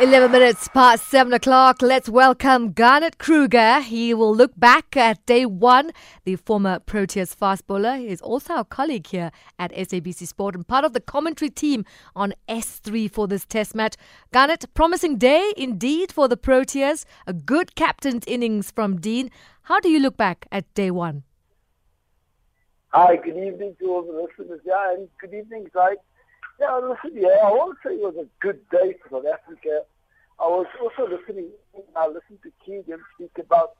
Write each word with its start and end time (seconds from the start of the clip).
11 0.00 0.30
minutes 0.30 0.68
past 0.68 1.08
7 1.08 1.32
o'clock. 1.32 1.82
Let's 1.82 2.08
welcome 2.08 2.70
Garnett 2.70 3.18
Kruger. 3.18 3.80
He 3.80 4.14
will 4.14 4.32
look 4.32 4.52
back 4.56 4.96
at 4.96 5.26
day 5.26 5.44
one. 5.44 5.90
The 6.24 6.36
former 6.36 6.78
Proteas 6.78 7.34
fast 7.34 7.66
bowler 7.66 7.96
is 7.96 8.20
also 8.20 8.54
our 8.54 8.64
colleague 8.64 9.08
here 9.08 9.32
at 9.58 9.72
SABC 9.72 10.28
Sport 10.28 10.54
and 10.54 10.68
part 10.68 10.84
of 10.84 10.92
the 10.92 11.00
commentary 11.00 11.50
team 11.50 11.84
on 12.14 12.32
S3 12.48 13.10
for 13.10 13.26
this 13.26 13.44
test 13.44 13.74
match. 13.74 13.96
Garnett, 14.32 14.72
promising 14.72 15.18
day 15.18 15.52
indeed 15.56 16.12
for 16.12 16.28
the 16.28 16.36
Proteas. 16.36 17.04
A 17.26 17.32
good 17.32 17.74
captain's 17.74 18.24
innings 18.28 18.70
from 18.70 19.00
Dean. 19.00 19.32
How 19.62 19.80
do 19.80 19.88
you 19.88 19.98
look 19.98 20.16
back 20.16 20.46
at 20.52 20.72
day 20.74 20.92
one? 20.92 21.24
Hi, 22.90 23.16
good 23.16 23.36
evening 23.36 23.74
to 23.80 23.86
all 23.86 24.02
the 24.02 24.12
listeners. 24.12 24.60
Yeah, 24.64 24.92
and 24.92 25.08
good 25.20 25.34
evening, 25.34 25.66
guys. 25.74 25.96
Yeah, 26.60 26.76
listen, 26.78 27.16
yeah, 27.20 27.38
I 27.44 27.50
won't 27.50 27.78
say 27.84 27.90
it 27.94 28.00
was 28.00 28.16
a 28.16 28.26
good 28.40 28.68
day 28.70 28.94
for 29.02 29.22
South 29.22 29.32
Africa. 29.32 29.82
I 30.40 30.48
was 30.48 30.66
also 30.80 31.08
listening, 31.08 31.50
I 31.94 32.06
listened 32.08 32.40
to 32.42 32.52
Keegan 32.64 33.00
speak 33.14 33.38
about 33.38 33.72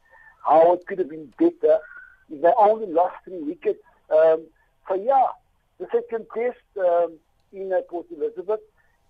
how 0.47 0.75
it 0.75 0.87
could 0.87 0.99
have 0.99 1.11
been 1.11 1.33
better 1.39 1.79
if 2.31 2.41
they 2.43 2.53
only 2.57 2.87
lost 2.87 3.17
three 3.25 3.43
wickets. 3.43 3.81
Um, 4.11 4.47
so, 4.89 4.95
yeah, 4.95 5.27
the 5.79 5.89
second 5.93 6.27
test 6.35 6.59
um, 6.79 7.15
in 7.53 7.73
uh, 7.73 7.81
Port 7.89 8.07
Elizabeth 8.17 8.61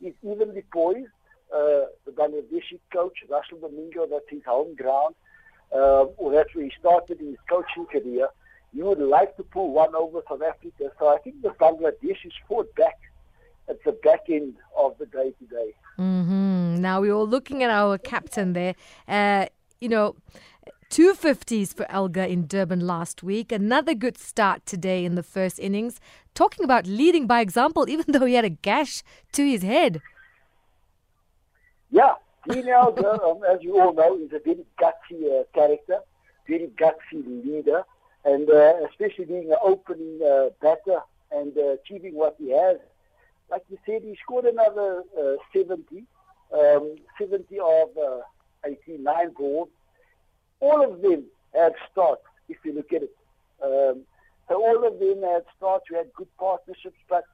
is 0.02 0.14
evenly 0.22 0.64
poised. 0.72 1.08
Uh, 1.54 1.88
the 2.04 2.12
Bangladeshi 2.12 2.78
coach, 2.92 3.18
Russell 3.30 3.58
Domingo, 3.58 4.06
that's 4.06 4.28
his 4.28 4.44
home 4.44 4.74
ground, 4.74 5.14
uh, 5.74 6.04
or 6.16 6.32
that's 6.32 6.54
where 6.54 6.64
he 6.64 6.72
started 6.78 7.20
in 7.20 7.28
his 7.28 7.38
coaching 7.48 7.86
career. 7.86 8.28
You 8.72 8.84
would 8.84 8.98
like 8.98 9.36
to 9.36 9.42
pull 9.42 9.72
one 9.72 9.94
over 9.94 10.20
South 10.28 10.42
Africa. 10.42 10.90
So 10.98 11.08
I 11.08 11.18
think 11.18 11.40
the 11.42 11.50
Bangladeshis 11.50 12.32
fought 12.46 12.74
back 12.74 12.98
at 13.68 13.82
the 13.84 13.92
back 13.92 14.24
end 14.28 14.54
of 14.76 14.96
the 14.98 15.06
day 15.06 15.32
today. 15.38 15.74
Mm-hmm. 15.98 16.80
Now 16.80 17.00
we're 17.00 17.12
all 17.12 17.26
looking 17.26 17.62
at 17.62 17.70
our 17.70 17.98
captain 17.98 18.52
there. 18.52 18.74
Uh, 19.06 19.46
you 19.80 19.88
know, 19.88 20.16
two 20.90 21.14
fifties 21.14 21.72
for 21.72 21.90
Elgar 21.90 22.22
in 22.22 22.46
Durban 22.46 22.80
last 22.80 23.22
week. 23.22 23.52
Another 23.52 23.94
good 23.94 24.18
start 24.18 24.64
today 24.64 25.04
in 25.04 25.14
the 25.14 25.22
first 25.22 25.58
innings. 25.58 26.00
Talking 26.34 26.64
about 26.64 26.86
leading 26.86 27.26
by 27.26 27.40
example, 27.40 27.88
even 27.88 28.06
though 28.08 28.26
he 28.26 28.34
had 28.34 28.44
a 28.44 28.50
gash 28.50 29.02
to 29.32 29.46
his 29.46 29.62
head. 29.62 30.00
Yeah, 31.90 32.14
Dean 32.48 32.68
Elgar, 32.68 33.24
um, 33.24 33.40
as 33.50 33.62
you 33.62 33.80
all 33.80 33.92
know, 33.92 34.16
is 34.18 34.32
a 34.32 34.38
very 34.38 34.64
gutsy 34.80 35.40
uh, 35.40 35.44
character, 35.54 35.98
very 36.46 36.68
gutsy 36.78 37.44
leader, 37.44 37.82
and 38.24 38.48
uh, 38.50 38.74
especially 38.90 39.24
being 39.24 39.50
an 39.50 39.56
opening 39.62 40.20
uh, 40.22 40.50
batter 40.60 41.00
and 41.30 41.56
uh, 41.56 41.72
achieving 41.72 42.14
what 42.14 42.36
he 42.38 42.50
has 42.50 42.78
like 43.50 43.62
you 43.70 43.78
said, 43.86 44.02
he 44.02 44.16
scored 44.22 44.44
another 44.44 45.02
uh, 45.18 45.36
70, 45.56 46.04
um, 46.52 46.96
70 47.18 47.58
of 47.58 47.88
uh, 47.96 48.20
89 48.64 49.30
balls. 49.30 49.68
All 50.60 50.84
of 50.84 51.00
them 51.00 51.24
had 51.54 51.72
starts, 51.90 52.22
if 52.48 52.58
you 52.64 52.74
look 52.74 52.92
at 52.92 53.02
it. 53.02 53.16
Um, 53.62 54.02
so 54.48 54.56
all 54.56 54.86
of 54.86 54.98
them 54.98 55.22
had 55.22 55.44
starts. 55.56 55.84
We 55.90 55.96
had 55.96 56.12
good 56.14 56.28
partnerships, 56.38 56.98
but 57.08 57.24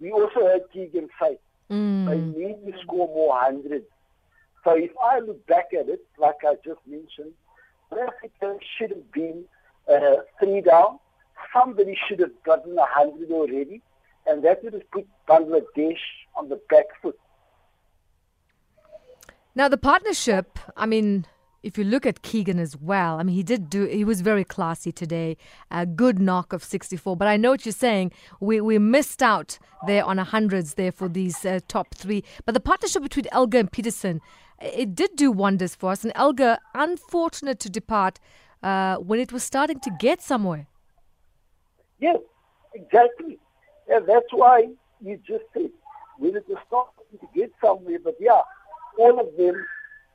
we 0.00 0.12
also 0.12 0.46
had 0.46 0.62
Keegan 0.72 1.08
say 1.20 1.38
mm. 1.70 2.06
they 2.06 2.18
need 2.18 2.72
to 2.72 2.78
score 2.82 3.08
more 3.08 3.38
hundreds. 3.38 3.86
So 4.64 4.72
if 4.72 4.90
I 5.02 5.20
look 5.20 5.46
back 5.46 5.66
at 5.78 5.88
it, 5.88 6.04
like 6.18 6.36
I 6.46 6.54
just 6.64 6.80
mentioned, 6.86 7.32
Africa 7.92 8.58
should 8.76 8.90
have 8.90 9.12
been 9.12 9.44
uh, 9.88 10.16
three 10.38 10.60
down. 10.60 10.98
Somebody 11.52 11.96
should 12.08 12.20
have 12.20 12.42
gotten 12.44 12.76
a 12.76 12.86
hundred 12.86 13.30
already 13.30 13.80
and 14.26 14.42
that 14.44 14.62
would 14.62 14.72
have 14.72 14.90
put 14.90 15.06
Bangladesh 15.28 15.98
on 16.36 16.48
the 16.48 16.60
back 16.68 16.86
foot. 17.02 17.18
Now, 19.54 19.68
the 19.68 19.78
partnership, 19.78 20.58
I 20.76 20.84
mean, 20.84 21.26
if 21.62 21.78
you 21.78 21.84
look 21.84 22.04
at 22.06 22.22
Keegan 22.22 22.58
as 22.58 22.76
well, 22.76 23.18
I 23.18 23.22
mean, 23.22 23.34
he 23.34 23.42
did 23.42 23.70
do, 23.70 23.86
he 23.86 24.04
was 24.04 24.20
very 24.20 24.44
classy 24.44 24.92
today, 24.92 25.36
a 25.70 25.86
good 25.86 26.18
knock 26.18 26.52
of 26.52 26.62
64. 26.62 27.16
But 27.16 27.26
I 27.26 27.36
know 27.36 27.50
what 27.50 27.64
you're 27.64 27.72
saying. 27.72 28.12
We, 28.38 28.60
we 28.60 28.78
missed 28.78 29.22
out 29.22 29.58
there 29.86 30.04
on 30.04 30.18
a 30.18 30.24
hundreds 30.24 30.74
there 30.74 30.92
for 30.92 31.08
these 31.08 31.44
uh, 31.44 31.60
top 31.68 31.94
three. 31.94 32.22
But 32.44 32.52
the 32.52 32.60
partnership 32.60 33.02
between 33.02 33.26
Elgar 33.32 33.58
and 33.58 33.72
Petersen, 33.72 34.20
it 34.60 34.94
did 34.94 35.16
do 35.16 35.32
wonders 35.32 35.74
for 35.74 35.90
us. 35.90 36.04
And 36.04 36.12
Elgar, 36.14 36.58
unfortunate 36.74 37.58
to 37.60 37.70
depart 37.70 38.20
uh, 38.62 38.96
when 38.96 39.18
it 39.18 39.32
was 39.32 39.42
starting 39.42 39.80
to 39.80 39.90
get 39.98 40.20
somewhere. 40.20 40.66
Yes, 41.98 42.18
exactly. 42.74 43.38
And 43.88 44.06
that's 44.06 44.32
why 44.32 44.68
you 45.00 45.18
just 45.26 45.44
said 45.52 45.70
we 46.18 46.32
need 46.32 46.46
to 46.46 46.56
start 46.66 46.88
to 47.20 47.26
get 47.34 47.52
somewhere. 47.62 47.98
But 48.02 48.16
yeah, 48.20 48.40
all 48.98 49.20
of 49.20 49.36
them, 49.36 49.64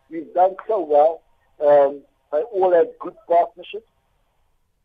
we've 0.09 0.33
done 0.33 0.55
so 0.67 0.81
well. 0.81 1.21
Um, 1.61 2.01
they 2.31 2.41
all 2.41 2.73
have 2.73 2.87
good 2.99 3.15
partnerships. 3.27 3.87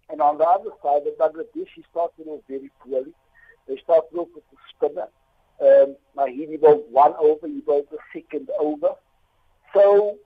And 0.09 0.21
on 0.21 0.39
the 0.39 0.45
other 0.45 0.71
side, 0.83 1.03
the 1.05 1.15
Bangladeshi 1.19 1.85
started 1.91 2.27
off 2.29 2.43
very 2.49 2.71
poorly. 2.81 3.13
They 3.67 3.77
started 3.83 4.17
off 4.17 4.29
with 4.35 4.45
the 4.51 4.57
spinner. 4.75 5.09
Um, 5.61 5.97
Mehidy 6.17 6.61
bowled 6.61 6.85
one 6.91 7.15
over, 7.19 7.47
he 7.49 7.61
bowled 7.61 7.87
the 7.91 7.99
second 8.13 8.51
over. 8.61 8.91
So 9.75 10.17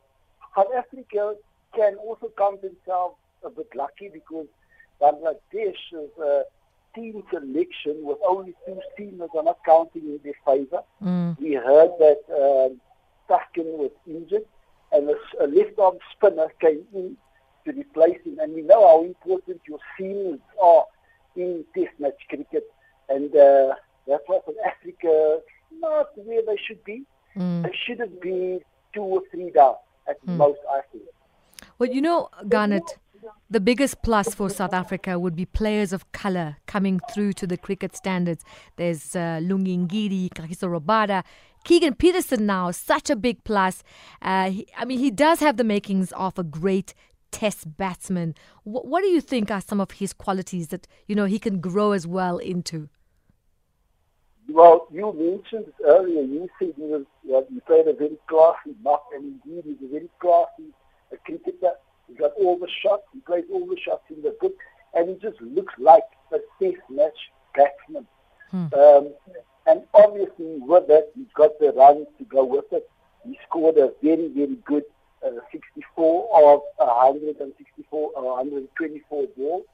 South 0.54 0.66
Africa 0.76 1.34
can 1.75 1.97
also 1.97 2.31
count 2.37 2.62
themselves 2.62 3.16
a 3.44 3.50
bit 3.50 3.69
lucky 3.75 4.10
because 4.12 4.47
Bangladesh 5.00 5.76
is 5.93 6.10
uh, 6.22 6.43
team 6.94 7.22
selection 7.30 7.98
with 8.02 8.18
only 8.26 8.54
two 8.66 8.80
seamers 8.98 9.34
are 9.34 9.42
not 9.42 9.58
counting 9.64 10.02
in 10.02 10.20
their 10.22 10.34
favor. 10.46 10.82
Mm. 11.02 11.38
We 11.38 11.54
heard 11.54 11.90
that 11.98 12.20
um, 12.30 12.80
Taskin 13.28 13.76
was 13.78 13.90
injured 14.06 14.44
and 14.92 15.08
a, 15.08 15.44
a 15.44 15.46
left-arm 15.46 15.98
spinner 16.12 16.48
came 16.60 16.84
in 16.94 17.16
to 17.64 17.72
replace 17.72 18.18
him. 18.24 18.38
And 18.40 18.54
we 18.54 18.62
know 18.62 18.86
how 18.86 19.04
important 19.04 19.60
your 19.68 19.78
seamers 19.98 20.40
are 20.62 20.84
in 21.36 21.64
Test 21.76 21.92
match 21.98 22.20
cricket. 22.28 22.64
And 23.08 23.34
uh, 23.34 23.74
that's 24.06 24.22
why 24.26 24.40
South 24.46 24.54
Africa 24.66 25.40
not 25.78 26.08
where 26.16 26.42
they 26.44 26.56
should 26.66 26.82
be. 26.84 27.04
Mm. 27.36 27.62
They 27.62 27.76
should 27.86 28.00
have 28.00 28.20
been 28.20 28.60
two 28.92 29.02
or 29.02 29.22
three 29.30 29.50
down 29.50 29.76
at 30.08 30.20
Mm. 30.26 30.36
most, 30.36 30.58
I 30.68 30.80
think. 30.90 31.04
Well, 31.78 31.90
you 31.90 32.00
know, 32.00 32.28
Garnett, 32.48 32.98
the 33.48 33.60
biggest 33.60 34.03
plus 34.03 34.34
for 34.34 34.48
South 34.48 34.72
Africa 34.72 35.19
would 35.19 35.34
be 35.34 35.44
players 35.44 35.92
of 35.92 36.10
colour 36.12 36.56
coming 36.66 37.00
through 37.12 37.32
to 37.34 37.47
the 37.47 37.56
cricket 37.56 37.97
standards. 37.97 38.44
There's 38.76 39.16
uh, 39.16 39.41
Lungi 39.42 39.78
Ngidi, 39.78 40.31
Kagiso 40.31 40.69
Rabada, 40.69 41.25
Keegan 41.64 41.94
Petersen 41.94 42.47
now, 42.47 42.70
such 42.70 43.10
a 43.10 43.16
big 43.16 43.44
plus. 43.44 43.82
Uh, 44.22 44.50
he, 44.50 44.66
I 44.76 44.84
mean, 44.84 44.98
he 44.98 45.10
does 45.10 45.41
have 45.41 45.56
the 45.56 45.64
makings 45.64 46.12
of 46.12 46.38
a 46.38 46.44
great 46.44 46.94
test 47.31 47.76
batsman. 47.76 48.34
Wh- 48.64 48.84
what 48.84 49.03
do 49.03 49.08
you 49.08 49.20
think 49.20 49.50
are 49.50 49.60
some 49.60 49.81
of 49.81 49.92
his 49.92 50.12
qualities 50.12 50.69
that, 50.69 50.87
you 51.06 51.14
know, 51.14 51.26
he 51.26 51.38
can 51.38 51.60
grow 51.60 51.92
as 51.92 52.06
well 52.06 52.38
into? 52.38 52.88
Well, 54.48 54.88
you 54.91 55.12
mentioned 55.12 55.72
earlier. 55.87 56.22
You 56.22 56.48
said 56.58 56.72
he 56.76 56.82
was 56.82 57.04
well, 57.25 57.47
he 57.48 57.60
played 57.60 57.87
a 57.87 57.92
very 57.92 58.19
classy 58.28 58.75
knock, 58.82 59.04
and 59.14 59.41
indeed 59.44 59.64
he's 59.64 59.88
a 59.88 59.92
very 59.92 60.10
classy 60.20 60.72
a 61.12 61.16
cricketer. 61.19 61.72
He 62.10 62.16
got 62.16 62.32
all 62.38 62.59
the 62.59 62.69
shots. 62.82 63.04
He 63.12 63.21
plays 63.21 63.44
all 63.53 63.66
the 63.66 63.78
shots 63.81 64.04
in 64.10 64.22
the 64.22 64.37
book, 64.41 64.54
and 64.94 65.09
he 65.09 65.15
just 65.16 65.41
looks 65.41 65.75
like 65.78 66.04
a 66.32 66.38
test 66.62 66.82
match 66.91 67.19
batsman. 67.54 68.06
Hmm. 68.50 68.66
Um, 68.75 69.15
and 69.66 69.82
obviously, 69.94 70.59
with 70.59 70.88
that, 70.88 71.10
he's 71.15 71.32
got 71.34 71.59
the 71.60 71.72
runs 71.72 72.06
to 72.19 72.25
go 72.25 72.44
with 72.44 72.72
it. 72.72 72.88
He 73.25 73.38
scored 73.49 73.76
a 73.76 73.93
very, 74.03 74.28
very 74.28 74.56
good 74.65 74.84
uh, 75.25 75.41
64 75.53 76.54
of 76.54 76.62
164 76.76 78.10
or 78.15 78.22
124 78.22 79.26
balls, 79.37 79.65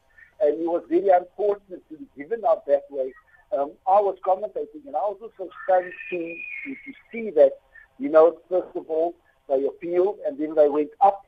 and 0.40 0.58
he 0.58 0.66
was 0.66 0.82
very 0.88 1.08
unfortunate 1.08 1.88
to 1.88 1.96
be 1.96 2.06
given 2.16 2.44
out 2.44 2.66
that 2.66 2.82
way 2.90 3.12
um, 3.52 3.72
I 3.86 4.00
was 4.00 4.16
commentating 4.24 4.86
and 4.86 4.96
I 4.96 5.00
was 5.00 5.18
also 5.22 5.50
stunned 5.64 5.92
to, 6.10 6.16
to, 6.18 6.70
to 6.70 6.92
see 7.12 7.30
that, 7.30 7.52
you 7.98 8.08
know, 8.08 8.38
first 8.48 8.74
of 8.76 8.88
all, 8.88 9.14
they 9.48 9.64
appealed 9.64 10.18
and 10.26 10.38
then 10.38 10.54
they 10.54 10.68
went 10.68 10.90
up 11.00 11.24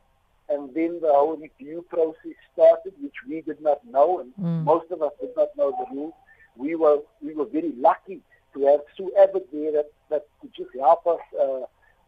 and 0.49 0.75
then 0.75 0.99
the 1.01 1.13
whole 1.13 1.37
review 1.37 1.85
process 1.89 2.37
started, 2.53 2.93
which 3.03 3.19
we 3.29 3.41
did 3.43 3.61
not 3.61 3.85
know 3.85 4.21
and 4.21 4.33
Mm. 4.41 4.65
most 4.65 4.91
of 4.91 5.03
us 5.03 5.13
did 5.21 5.35
not 5.37 5.49
know 5.57 5.71
the 5.81 5.87
rules. 5.95 6.15
We 6.57 6.75
were 6.75 6.99
we 7.23 7.35
were 7.35 7.45
very 7.59 7.73
lucky 7.89 8.21
to 8.55 8.67
have 8.67 8.81
Sue 8.97 9.13
Abbott 9.23 9.47
there 9.53 9.73
that, 9.73 9.91
that 10.11 10.25
could 10.41 10.53
just 10.55 10.71
help 10.79 11.07
us 11.07 11.21
uh, 11.39 11.65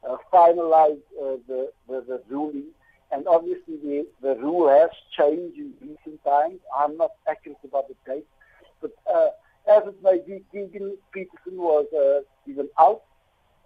uh, 0.08 0.16
finalize 0.32 1.02
uh, 1.22 1.36
the, 1.46 1.70
the, 1.88 2.00
the 2.08 2.22
ruling. 2.28 2.68
And 3.12 3.26
obviously 3.26 3.76
the, 3.82 4.06
the 4.22 4.34
rule 4.36 4.68
has 4.70 4.90
changed 5.18 5.56
in 5.58 5.74
recent 5.80 6.22
times. 6.24 6.60
I'm 6.76 6.96
not 6.96 7.10
accurate 7.28 7.58
about 7.64 7.88
the 7.88 7.96
date. 8.06 8.26
But 8.80 8.92
uh, 9.12 9.30
as 9.70 9.82
it 9.86 10.02
may 10.02 10.18
be, 10.26 10.42
Keegan 10.52 10.96
Petersen 11.12 11.56
was 11.58 11.86
uh, 11.92 12.20
given 12.46 12.68
out, 12.78 13.02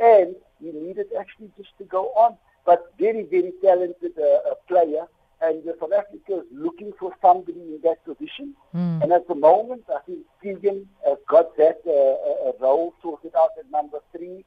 and 0.00 0.34
he 0.60 0.72
needed 0.72 1.06
actually 1.18 1.50
just 1.56 1.70
to 1.78 1.84
go 1.84 2.06
on. 2.16 2.36
But 2.66 2.92
very, 2.98 3.24
very 3.24 3.52
talented 3.62 4.12
uh, 4.18 4.50
uh, 4.50 4.54
player, 4.68 5.06
and 5.40 5.68
uh, 5.68 5.72
South 5.80 5.92
Africa 5.92 6.38
is 6.38 6.44
looking 6.52 6.92
for 6.98 7.12
somebody 7.20 7.60
in 7.60 7.80
that 7.84 8.04
position. 8.04 8.54
Mm. 8.74 9.02
And 9.02 9.12
at 9.12 9.28
the 9.28 9.34
moment, 9.34 9.84
I 9.88 10.00
think 10.06 10.20
Keegan 10.42 10.88
has 11.06 11.18
got 11.28 11.56
that 11.58 11.80
uh, 11.86 11.90
uh, 11.90 12.48
uh, 12.48 12.52
role 12.60 12.94
sorted 13.02 13.34
out 13.36 13.50
at 13.58 13.70
number 13.70 13.98
three. 14.16 14.44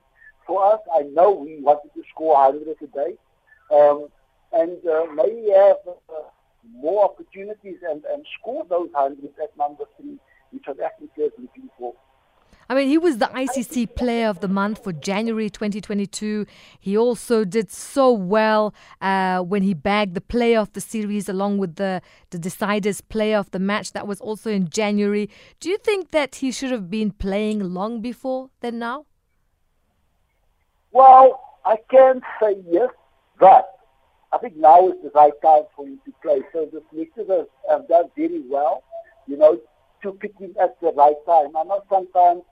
For 0.47 0.65
us, 0.73 0.79
I 0.97 1.03
know 1.03 1.31
we 1.31 1.59
wanted 1.59 1.93
to 1.93 2.03
score 2.09 2.33
100 2.33 2.77
a 2.81 2.87
day. 2.87 3.17
Um, 3.69 4.07
and 4.53 4.77
uh, 4.87 5.05
maybe 5.13 5.49
have 5.51 5.77
uh, 5.87 6.23
more 6.71 7.05
opportunities 7.05 7.77
and, 7.87 8.03
and 8.05 8.25
score 8.39 8.65
those 8.69 8.89
hundreds 8.93 9.33
at 9.41 9.55
number 9.57 9.83
three, 9.99 10.17
which 10.51 10.65
South 10.65 10.79
Africa 10.79 11.25
is 11.25 11.31
looking 11.37 11.69
for. 11.77 11.93
I 12.69 12.75
mean, 12.75 12.89
he 12.89 12.97
was 12.97 13.17
the 13.17 13.27
ICC 13.27 13.95
Player 13.95 14.27
of 14.27 14.41
the 14.41 14.49
Month 14.49 14.83
for 14.83 14.91
January 14.91 15.49
2022. 15.49 16.45
He 16.79 16.97
also 16.97 17.45
did 17.45 17.71
so 17.71 18.11
well 18.11 18.73
uh, 18.99 19.39
when 19.39 19.63
he 19.63 19.73
bagged 19.73 20.15
the 20.15 20.21
Player 20.21 20.59
of 20.59 20.73
the 20.73 20.81
Series 20.81 21.29
along 21.29 21.59
with 21.59 21.75
the, 21.75 22.01
the 22.29 22.37
Deciders 22.37 23.01
Player 23.07 23.37
of 23.37 23.51
the 23.51 23.59
Match. 23.59 23.93
That 23.93 24.05
was 24.05 24.19
also 24.19 24.51
in 24.51 24.69
January. 24.69 25.29
Do 25.61 25.69
you 25.69 25.77
think 25.77 26.11
that 26.11 26.35
he 26.35 26.51
should 26.51 26.71
have 26.71 26.89
been 26.89 27.11
playing 27.11 27.59
long 27.59 28.01
before 28.01 28.49
than 28.59 28.79
now? 28.79 29.05
Well, 30.91 31.39
I 31.63 31.77
can't 31.89 32.23
say 32.41 32.57
yes, 32.69 32.89
but 33.39 33.65
I 34.33 34.39
think 34.39 34.57
now 34.57 34.89
is 34.89 34.95
the 35.03 35.11
right 35.15 35.33
time 35.41 35.63
for 35.73 35.85
him 35.85 36.01
to 36.05 36.13
play. 36.21 36.41
So 36.51 36.65
the 36.65 36.83
selectors 36.91 37.29
have, 37.29 37.47
have 37.69 37.87
done 37.87 38.09
very 38.17 38.41
well, 38.49 38.83
you 39.25 39.37
know, 39.37 39.57
to 40.03 40.11
pick 40.11 40.37
him 40.37 40.53
at 40.61 40.79
the 40.81 40.91
right 40.91 41.15
time. 41.25 41.55
I 41.55 41.63
know 41.63 41.81
sometimes 41.89 42.43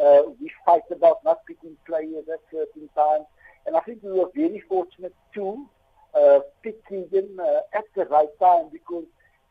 uh, 0.00 0.22
we 0.40 0.50
fight 0.64 0.82
about 0.90 1.24
not 1.24 1.44
picking 1.46 1.76
players 1.86 2.24
at 2.32 2.40
certain 2.50 2.88
times, 2.94 3.26
and 3.66 3.76
I 3.76 3.80
think 3.80 4.02
we 4.02 4.12
were 4.12 4.30
very 4.34 4.62
fortunate 4.68 5.14
to 5.34 5.68
uh, 6.14 6.40
pick 6.62 6.80
him 6.88 7.06
uh, 7.40 7.60
at 7.74 7.84
the 7.94 8.04
right 8.06 8.28
time 8.40 8.68
because 8.72 9.04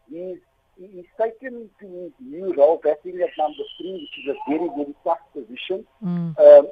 he's 0.09 0.38
he's 0.77 1.05
taken 1.19 1.69
to 1.79 1.85
his 1.85 2.11
new 2.19 2.53
role, 2.55 2.79
batting 2.83 3.21
at 3.21 3.29
number 3.38 3.63
three, 3.77 3.93
which 3.93 4.25
is 4.25 4.35
a 4.35 4.49
very, 4.49 4.69
very 4.75 4.95
tough 5.03 5.19
position, 5.33 5.85
mm. 6.03 6.39
um, 6.39 6.67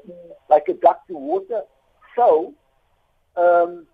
like 0.50 0.68
a 0.68 0.74
duck 0.74 1.06
to 1.08 1.14
water. 1.14 1.62
So, 2.16 2.54
um, 3.36 3.86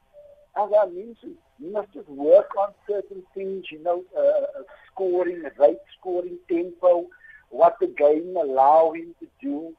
as 0.58 0.70
I 0.78 0.86
mentioned, 0.86 1.36
you 1.60 1.72
must 1.72 1.94
just 1.94 2.08
work 2.10 2.50
on 2.58 2.74
certain 2.88 3.24
things, 3.34 3.66
you 3.72 3.82
know, 3.84 4.04
uh, 4.18 4.64
scoring, 4.92 5.44
rate 5.60 5.78
scoring, 6.00 6.38
tempo, 6.50 7.08
what 7.50 7.78
the 7.80 7.88
game 7.88 8.36
allow 8.36 8.94
him 8.94 9.16
to 9.20 9.28
do, 9.42 9.76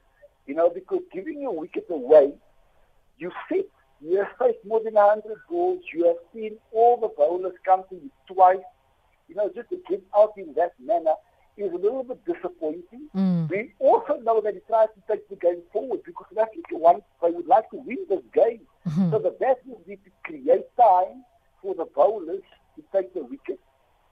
you 0.47 0.55
know, 0.55 0.71
because 0.71 1.01
giving 1.13 1.45
a 1.45 1.53
wicket 1.53 1.87
away, 1.91 2.33
you 3.19 3.31
sit, 3.51 3.71
you 4.01 4.19
have 4.19 4.29
faced 4.39 4.65
more 4.67 4.83
than 4.83 4.95
100 4.95 5.23
balls, 5.49 5.83
you 5.93 6.07
have 6.07 6.17
seen 6.33 6.57
all 6.73 6.97
the 6.99 7.09
bowlers 7.09 7.55
come 7.65 7.83
to 7.89 7.95
you 7.95 8.11
twice, 8.33 8.59
you 9.29 9.35
know, 9.35 9.51
just 9.55 9.69
to 9.71 9.79
get 9.89 10.03
out 10.17 10.33
in 10.37 10.53
that 10.55 10.73
manner 10.79 11.15
is 11.57 11.73
a 11.73 11.77
little 11.77 12.05
bit 12.05 12.23
disappointing. 12.27 13.09
Mm. 13.15 13.49
We 13.49 13.73
also 13.79 14.21
know 14.23 14.41
that 14.43 14.55
he 14.55 14.61
tries 14.69 14.89
to 14.95 15.03
take 15.11 15.29
the 15.29 15.37
game 15.37 15.63
forward 15.73 16.01
because 16.05 16.27
South 16.35 16.49
Africa 16.49 16.77
wants, 16.77 17.07
they 17.23 17.31
would 17.31 17.47
like 17.47 17.71
to 17.71 17.77
win 17.77 17.99
this 18.09 18.23
game. 18.35 18.61
Mm-hmm. 18.87 19.11
So 19.11 19.19
the 19.19 19.31
best 19.31 19.61
would 19.65 19.87
be 19.87 19.97
to 19.97 20.11
create 20.25 20.67
time 20.77 21.25
for 21.63 21.75
the 21.75 21.87
bowlers 21.87 22.43
to 22.77 22.83
take 22.93 23.15
the 23.15 23.25
wicket. 23.25 23.59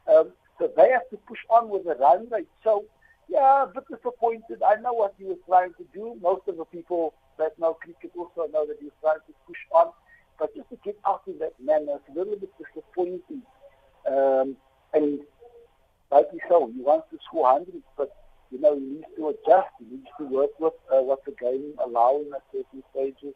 Um, 0.09 0.33
so 0.59 0.71
they 0.77 0.91
have 0.91 1.09
to 1.11 1.17
push 1.29 1.39
on 1.51 1.69
with 1.69 1.85
the 1.85 1.95
run 1.97 2.29
rate. 2.31 2.49
So, 2.63 2.85
yeah, 3.35 3.65
a 3.65 3.67
bit 3.67 3.85
disappointed. 3.91 4.63
I 4.63 4.81
know 4.81 4.93
what 4.93 5.15
he 5.19 5.25
was 5.25 5.39
trying 5.47 5.75
to 5.75 5.85
do. 5.93 6.17
Most 6.23 6.47
of 6.47 6.57
the 6.57 6.65
people 6.67 7.15
that 7.39 7.59
know 7.59 7.75
cricket 7.75 8.13
also 8.17 8.49
know 8.53 8.65
that 8.67 8.77
he 8.79 8.87
was 8.87 8.95
trying 9.03 9.19
to 9.27 9.35
push 9.47 9.59
on. 9.73 9.91
But 10.39 10.55
just 10.55 10.71
to 10.71 10.79
get 10.85 10.97
out 11.07 11.23
in 11.27 11.39
that 11.41 11.55
manner, 11.63 11.99
it's 11.99 12.09
a 12.09 12.19
little 12.19 12.37
bit 12.37 12.51
disappointing. 12.59 13.43
Um, 14.07 14.57
and 14.93 15.21
rightly 16.13 16.41
so, 16.49 16.71
he 16.75 16.81
wants 16.81 17.09
to 17.11 17.19
score 17.27 17.51
hundreds, 17.51 17.85
but 17.97 18.15
you 18.51 18.61
know, 18.61 18.79
he 18.79 18.87
needs 18.87 19.11
to 19.17 19.29
adjust. 19.29 19.75
He 19.81 19.97
needs 19.97 20.11
to 20.19 20.27
work 20.27 20.51
with 20.61 20.75
uh, 20.93 21.03
what 21.03 21.25
the 21.25 21.33
game 21.33 21.75
allowing 21.85 22.31
at 22.35 22.43
certain 22.53 22.85
stages, 22.93 23.35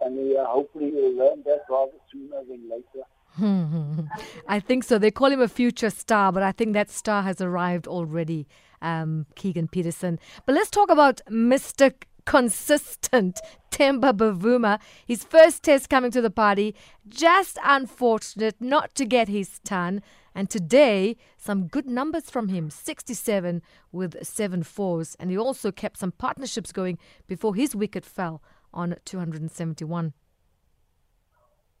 and 0.00 0.16
he, 0.18 0.36
uh, 0.36 0.46
hopefully 0.46 0.90
he'll 0.90 1.16
learn 1.16 1.42
that 1.46 1.62
rather 1.68 1.98
sooner 2.12 2.44
than 2.48 2.70
later. 2.70 3.02
I 3.40 4.60
think 4.60 4.84
so. 4.84 4.98
They 4.98 5.10
call 5.10 5.30
him 5.30 5.40
a 5.40 5.48
future 5.48 5.90
star, 5.90 6.32
but 6.32 6.42
I 6.42 6.52
think 6.52 6.74
that 6.74 6.90
star 6.90 7.22
has 7.22 7.40
arrived 7.40 7.86
already, 7.86 8.46
um, 8.80 9.26
Keegan 9.36 9.68
Petersen. 9.68 10.18
But 10.46 10.54
let's 10.54 10.70
talk 10.70 10.90
about 10.90 11.20
Mr 11.30 11.92
consistent 12.24 13.40
Temba 13.70 14.12
Bavuma. 14.12 14.80
His 15.06 15.24
first 15.24 15.62
test 15.62 15.88
coming 15.88 16.10
to 16.12 16.20
the 16.20 16.30
party. 16.30 16.74
Just 17.08 17.58
unfortunate 17.64 18.56
not 18.60 18.94
to 18.94 19.04
get 19.04 19.28
his 19.28 19.58
ton. 19.64 20.02
And 20.34 20.48
today, 20.48 21.16
some 21.36 21.66
good 21.66 21.86
numbers 21.86 22.30
from 22.30 22.48
him 22.48 22.70
67 22.70 23.62
with 23.90 24.24
seven 24.24 24.62
fours. 24.62 25.16
And 25.18 25.30
he 25.30 25.36
also 25.36 25.70
kept 25.70 25.98
some 25.98 26.12
partnerships 26.12 26.72
going 26.72 26.98
before 27.26 27.54
his 27.54 27.74
wicket 27.74 28.04
fell 28.04 28.42
on 28.72 28.96
271. 29.04 30.14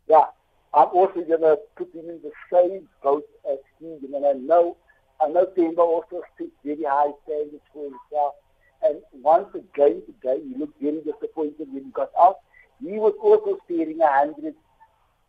Yeah, 0.08 0.24
I'm 0.74 0.88
also 0.88 1.20
going 1.20 1.40
to 1.42 1.58
put 1.76 1.94
him 1.94 2.08
in 2.08 2.20
the 2.22 2.32
same 2.52 2.88
boat 3.02 3.24
as 3.50 3.58
Keegan. 3.78 4.14
And 4.14 4.26
I 4.26 4.32
know, 4.32 4.76
I 5.20 5.28
know 5.28 5.46
Temba 5.46 5.78
also 5.78 6.22
sets 6.38 6.50
very 6.64 6.84
high 6.84 7.12
standards 7.24 7.62
for 7.72 7.84
himself. 7.84 8.34
And 8.82 8.98
once 9.12 9.48
again 9.54 10.02
today, 10.06 10.42
he 10.42 10.58
looked 10.58 10.80
very 10.80 11.00
disappointed 11.02 11.68
when 11.72 11.84
he 11.84 11.90
got 11.90 12.10
out. 12.18 12.38
He 12.80 12.98
was 12.98 13.14
also 13.22 13.58
staring 13.64 14.00
a 14.00 14.08
hundred 14.08 14.54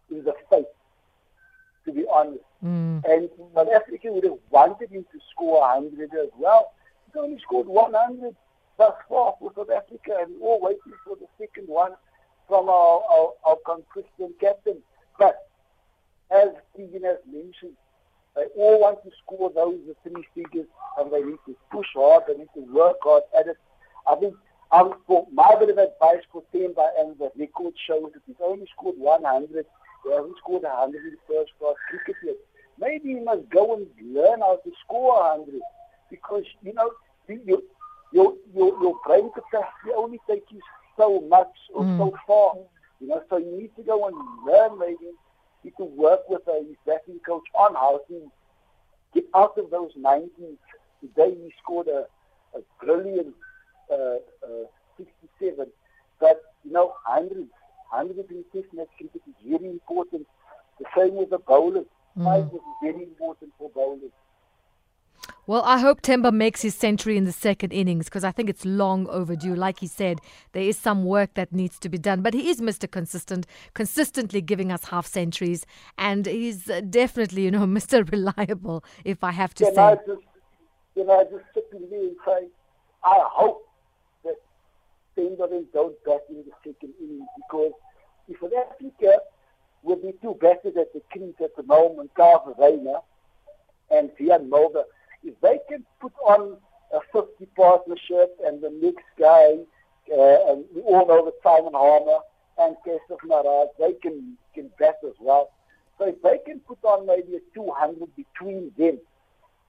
in 0.09 0.23
the 0.23 0.33
face, 0.49 0.65
to 1.85 1.91
be 1.91 2.05
honest. 2.11 2.43
Mm. 2.63 3.03
And 3.05 3.29
South 3.53 3.67
Africa 3.75 4.11
would 4.11 4.23
have 4.23 4.39
wanted 4.49 4.89
him 4.89 5.03
to 5.11 5.19
score 5.31 5.63
a 5.63 5.73
hundred 5.73 6.11
as 6.13 6.29
well. 6.37 6.73
He 7.13 7.19
only 7.19 7.39
scored 7.39 7.67
100 7.67 8.35
thus 8.77 8.93
far 9.07 9.35
for 9.39 9.51
South 9.55 9.69
Africa, 9.69 10.17
and 10.21 10.33
we're 10.39 10.57
waiting 10.59 10.93
for 11.05 11.15
the 11.15 11.27
second 11.37 11.67
one 11.67 11.91
from 12.47 12.69
our, 12.69 13.03
our, 13.11 13.33
our 13.45 13.57
consistent 13.65 14.39
captain. 14.39 14.81
But 15.19 15.47
as 16.31 16.49
Keegan 16.75 17.03
has 17.03 17.17
mentioned, 17.31 17.77
they 18.35 18.45
all 18.57 18.81
want 18.81 19.03
to 19.03 19.11
score 19.23 19.51
those 19.53 19.79
three 20.01 20.25
figures 20.33 20.67
and 20.97 21.11
they 21.11 21.21
need 21.21 21.37
to 21.45 21.55
push 21.71 21.87
hard, 21.93 22.23
they 22.27 22.35
need 22.35 22.49
to 22.55 22.61
work 22.73 22.97
hard 23.03 23.23
at 23.37 23.47
it. 23.47 23.57
I 24.09 24.15
think 24.15 24.35
um, 24.71 24.95
for 25.05 25.27
my 25.31 25.55
bit 25.59 25.69
of 25.69 25.77
advice 25.77 26.23
for 26.31 26.43
Temba 26.53 26.89
and 26.99 27.17
the 27.19 27.31
record 27.37 27.73
shows 27.87 28.09
that 28.13 28.23
he's 28.25 28.35
only 28.43 28.65
scored 28.75 28.97
100. 28.97 29.65
He 30.03 30.11
hasn't 30.11 30.37
scored 30.39 30.63
100 30.63 30.95
in 30.95 31.11
the 31.11 31.17
first 31.27 31.51
class 31.59 31.75
cricket 31.89 32.15
yet. 32.25 32.35
Maybe 32.79 33.09
he 33.09 33.19
must 33.19 33.47
go 33.49 33.75
and 33.75 33.87
learn 34.01 34.39
how 34.39 34.59
to 34.63 34.71
score 34.83 35.21
100 35.37 35.61
because, 36.09 36.43
you 36.63 36.73
know, 36.73 36.91
your, 37.27 37.59
your, 38.11 38.33
your, 38.53 38.81
your 38.81 38.99
brain 39.05 39.29
capacity 39.31 39.93
only 39.95 40.19
takes 40.27 40.51
you 40.51 40.59
so 40.97 41.21
much 41.21 41.53
or 41.73 41.83
mm. 41.83 41.97
so 41.97 42.17
far. 42.25 42.55
You 43.03 43.09
know, 43.09 43.21
so 43.29 43.35
you 43.35 43.57
need 43.59 43.75
to 43.75 43.83
go 43.83 44.07
and 44.07 44.15
learn 44.47 44.79
maybe 44.79 45.11
he 45.61 45.71
to 45.71 45.83
work 45.83 46.21
with 46.29 46.47
a 46.47 46.63
batting 46.85 47.19
coach 47.25 47.43
on 47.53 47.73
how 47.73 47.99
to 48.07 48.31
get 49.13 49.25
out 49.35 49.57
of 49.57 49.69
those 49.71 49.91
90s. 49.99 50.29
Today 51.01 51.35
he 51.35 51.53
scored 51.61 51.87
a, 51.89 52.07
a 52.55 52.61
brilliant 52.79 53.35
uh, 53.91 54.23
uh, 54.41 54.67
67. 54.97 55.67
But, 56.21 56.41
you 56.63 56.71
know, 56.71 56.93
100, 57.05 57.39
100 57.89 58.31
in 58.31 58.45
test 58.53 58.73
match 58.73 58.87
cricket 58.95 59.21
is 59.27 59.35
very 59.45 59.69
important. 59.69 60.25
The 60.79 60.85
same 60.97 61.15
with 61.15 61.31
the 61.31 61.39
bowlers. 61.39 61.85
Mm. 62.17 62.23
Five 62.23 62.53
is 62.53 62.61
very 62.81 63.03
important 63.03 63.51
for 63.57 63.69
bowlers. 63.71 64.11
Well, 65.45 65.61
I 65.63 65.79
hope 65.79 66.01
Temba 66.01 66.31
makes 66.31 66.61
his 66.61 66.73
century 66.73 67.17
in 67.17 67.25
the 67.25 67.33
second 67.33 67.73
innings 67.73 68.05
because 68.05 68.23
I 68.23 68.31
think 68.31 68.49
it's 68.49 68.63
long 68.63 69.07
overdue. 69.09 69.53
Like 69.53 69.79
he 69.79 69.87
said, 69.87 70.19
there 70.53 70.63
is 70.63 70.77
some 70.77 71.03
work 71.03 71.33
that 71.33 71.51
needs 71.51 71.77
to 71.79 71.89
be 71.89 71.97
done. 71.97 72.21
But 72.21 72.33
he 72.33 72.49
is 72.49 72.61
Mr. 72.61 72.89
Consistent, 72.89 73.45
consistently 73.73 74.39
giving 74.39 74.71
us 74.71 74.85
half 74.85 75.05
centuries. 75.05 75.65
And 75.97 76.25
he's 76.27 76.69
uh, 76.69 76.79
definitely, 76.89 77.43
you 77.43 77.51
know, 77.51 77.59
Mr. 77.65 78.09
Reliable, 78.09 78.85
if 79.03 79.21
I 79.21 79.31
have 79.31 79.53
to 79.55 79.65
can 79.65 79.75
say. 79.75 79.81
I 79.81 79.95
just, 79.95 80.21
can 80.93 81.09
I 81.09 81.23
just 81.23 81.43
sit 81.53 81.67
in 81.73 81.89
there 81.89 81.99
and 81.99 82.15
say, 82.25 82.47
I 83.03 83.19
hope 83.25 83.67
that 84.23 84.37
Temba 85.17 85.65
don't 85.73 86.03
bat 86.05 86.21
in 86.29 86.37
the 86.37 86.51
second 86.63 86.93
innings 87.01 87.27
because 87.35 87.73
if 88.29 88.39
South 88.39 88.51
Africa 88.71 89.19
will 89.81 89.97
be 89.97 90.13
too 90.21 90.37
battered 90.39 90.77
at 90.77 90.93
the 90.93 91.01
crease 91.11 91.35
at 91.43 91.53
the 91.57 91.63
moment, 91.63 92.11
Kyle 92.15 92.55
Verreynne 92.57 93.01
and 93.91 94.09
Wiaan 94.17 94.47
Mulder, 94.47 94.83
if 95.23 95.39
they 95.41 95.59
can 95.69 95.85
put 95.99 96.13
on 96.25 96.57
a 96.93 96.99
50 97.11 97.45
partnership 97.55 98.37
and 98.45 98.61
the 98.61 98.69
next 98.69 99.05
guy, 99.19 99.57
uh, 100.11 100.51
and 100.51 100.65
we 100.75 100.81
all 100.81 101.07
know 101.07 101.25
that 101.25 101.33
Simon 101.43 101.73
Harmer 101.73 102.19
and 102.59 102.75
Keshav 102.85 103.17
Maharaj, 103.25 103.69
they 103.79 103.93
can, 103.93 104.37
can 104.53 104.69
bat 104.79 104.97
as 105.05 105.15
well. 105.19 105.51
So 105.97 106.07
if 106.07 106.21
they 106.21 106.39
can 106.45 106.59
put 106.61 106.79
on 106.83 107.07
maybe 107.07 107.35
a 107.35 107.55
200 107.55 108.15
between 108.15 108.71
them 108.77 108.99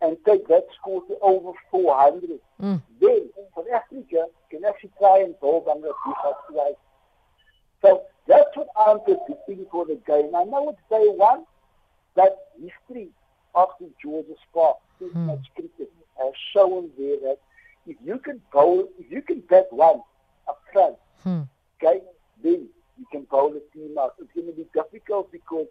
and 0.01 0.17
take 0.27 0.47
that 0.49 0.67
score 0.79 1.03
to 1.07 1.17
over 1.23 1.53
400, 1.71 2.41
mm. 2.61 2.83
then 3.01 3.31
South 3.55 3.67
Africa 3.73 4.27
can 4.51 4.65
actually 4.65 4.91
try 4.99 5.21
and 5.21 5.39
build 5.41 5.67
on 5.69 5.81
the 5.81 5.93
defense 6.07 6.77
So 7.83 8.03
that's 8.27 8.55
what 8.55 8.69
I'm 8.77 9.01
predicting 9.01 9.67
for 9.71 9.87
the 9.87 9.99
game. 10.07 10.35
I 10.35 10.45
know 10.45 10.71
it's 10.71 10.81
day 10.91 11.09
one, 11.15 11.45
that 12.17 12.37
history 12.61 13.11
after 13.57 13.87
George's 14.03 14.39
Park 14.53 14.79
too 14.99 15.09
hmm. 15.09 15.27
much 15.27 15.47
cricket 15.55 15.93
has 16.19 16.33
shown 16.53 16.91
there 16.99 17.17
that 17.21 17.39
if 17.87 17.97
you 18.05 18.19
can 18.19 18.41
bowl, 18.53 18.89
if 18.99 19.11
you 19.11 19.23
can 19.23 19.41
bat 19.41 19.67
one 19.71 20.01
up 20.49 20.61
front, 20.73 20.97
hmm. 21.23 21.43
okay, 21.77 22.01
then 22.43 22.69
you 22.99 23.07
can 23.11 23.23
bowl 23.25 23.55
a 23.55 23.77
team 23.77 23.97
out. 23.99 24.15
It's 24.21 24.33
going 24.35 24.47
to 24.47 24.53
be 24.53 24.67
difficult 24.73 25.31
because 25.33 25.67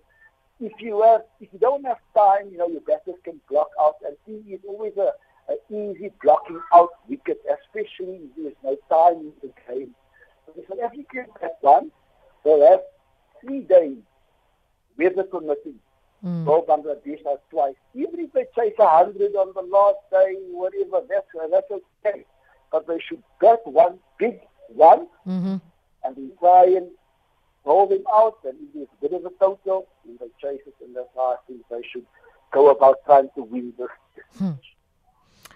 if 0.59 0.73
you 0.79 1.01
have, 1.01 1.21
if 1.39 1.49
you 1.51 1.59
don't 1.59 1.85
have 1.85 1.97
time, 2.15 2.49
you 2.51 2.57
know, 2.57 2.67
your 2.67 2.81
batters 2.81 3.15
can 3.23 3.39
block 3.49 3.69
out, 3.81 3.95
and 4.05 4.15
he 4.25 4.53
is 4.53 4.61
always 4.67 4.93
a, 4.97 5.11
a 5.51 5.55
easy 5.69 6.11
blocking 6.21 6.59
out 6.73 6.89
wicket, 7.07 7.41
especially 7.51 8.21
if 8.23 8.35
there's 8.37 8.55
no 8.63 8.75
time 8.89 9.19
in 9.19 9.33
the 9.41 9.51
game. 9.67 9.95
So 10.45 10.53
the 10.55 10.63
South 10.69 10.83
African 10.83 11.25
bat 11.41 11.57
one, 11.61 11.91
they'll 12.43 12.69
have 12.69 12.81
three 13.41 13.61
days, 13.61 13.97
weather 14.97 15.23
permitting. 15.23 15.79
Mm. 16.23 16.45
Bowl 16.45 16.65
Bangladesh 16.65 17.19
has 17.25 17.39
twice. 17.49 17.75
Even 17.93 18.19
if 18.21 18.31
they 18.31 18.45
chase 18.55 18.75
a 18.79 18.87
hundred 18.87 19.35
on 19.35 19.51
the 19.55 19.61
last 19.61 19.97
day, 20.09 20.35
whatever, 20.51 21.05
that's 21.09 21.27
that's 21.51 21.71
okay. 21.71 22.25
But 22.71 22.87
they 22.87 22.99
should 22.99 23.21
get 23.41 23.59
one 23.65 23.99
big 24.17 24.39
one, 24.69 25.07
mm-hmm. 25.27 25.57
and 26.03 26.15
then 26.15 26.31
try 26.39 26.63
and 26.65 26.87
roll 27.65 27.87
them 27.87 28.03
out. 28.11 28.37
And 28.45 28.55
if 28.61 28.73
there's 28.73 28.87
a 28.97 29.01
bit 29.01 29.13
of 29.13 29.25
a 29.25 29.35
total, 29.37 29.87
then 30.05 30.17
they 30.19 30.27
chase 30.41 30.61
it, 30.65 30.75
and 30.81 30.95
that's 30.95 31.09
how 31.13 31.33
I 31.33 31.35
think 31.45 31.61
they 31.69 31.81
should 31.91 32.05
go 32.51 32.69
about 32.69 33.03
trying 33.05 33.29
to 33.35 33.43
win 33.43 33.73
this. 33.77 33.89
Hmm. 34.37 34.51